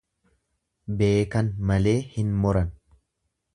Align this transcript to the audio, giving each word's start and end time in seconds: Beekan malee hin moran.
Beekan 1.01 1.53
malee 1.73 1.95
hin 2.17 2.35
moran. 2.47 2.75